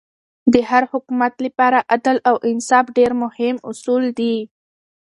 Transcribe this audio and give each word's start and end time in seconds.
د 0.53 0.55
هر 0.69 0.83
حکومت 0.91 1.33
له 1.43 1.49
پاره 1.57 1.79
عدل 1.93 2.17
او 2.29 2.35
انصاف 2.51 2.85
ډېر 2.97 3.11
مهم 3.23 3.55
اصول 3.69 4.03
دي. 4.19 4.37